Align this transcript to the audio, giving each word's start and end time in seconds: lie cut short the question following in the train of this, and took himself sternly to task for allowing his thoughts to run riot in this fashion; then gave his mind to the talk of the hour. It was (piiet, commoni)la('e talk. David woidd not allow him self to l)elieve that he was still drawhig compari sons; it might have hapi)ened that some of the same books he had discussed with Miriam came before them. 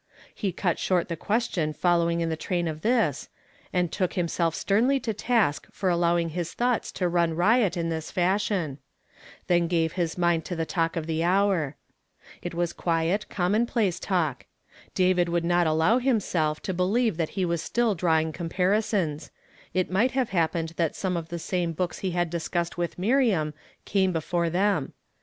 lie 0.41 0.49
cut 0.51 0.79
short 0.79 1.09
the 1.09 1.15
question 1.15 1.73
following 1.73 2.21
in 2.21 2.29
the 2.29 2.35
train 2.35 2.67
of 2.67 2.81
this, 2.81 3.29
and 3.71 3.91
took 3.91 4.13
himself 4.13 4.55
sternly 4.55 4.99
to 4.99 5.13
task 5.13 5.67
for 5.71 5.89
allowing 5.89 6.29
his 6.29 6.53
thoughts 6.55 6.91
to 6.91 7.07
run 7.07 7.35
riot 7.35 7.77
in 7.77 7.89
this 7.89 8.09
fashion; 8.09 8.79
then 9.45 9.67
gave 9.67 9.93
his 9.93 10.17
mind 10.17 10.43
to 10.43 10.55
the 10.55 10.65
talk 10.65 10.95
of 10.95 11.05
the 11.05 11.23
hour. 11.23 11.75
It 12.41 12.55
was 12.55 12.73
(piiet, 12.73 13.27
commoni)la('e 13.29 13.99
talk. 13.99 14.47
David 14.95 15.27
woidd 15.27 15.43
not 15.43 15.67
allow 15.67 15.99
him 15.99 16.19
self 16.19 16.59
to 16.63 16.73
l)elieve 16.73 17.17
that 17.17 17.29
he 17.37 17.45
was 17.45 17.61
still 17.61 17.95
drawhig 17.95 18.31
compari 18.33 18.83
sons; 18.83 19.29
it 19.71 19.91
might 19.91 20.13
have 20.13 20.31
hapi)ened 20.31 20.77
that 20.77 20.95
some 20.95 21.15
of 21.15 21.29
the 21.29 21.37
same 21.37 21.73
books 21.73 21.99
he 21.99 22.09
had 22.09 22.31
discussed 22.31 22.75
with 22.75 22.97
Miriam 22.97 23.53
came 23.85 24.11
before 24.11 24.49
them. 24.49 24.93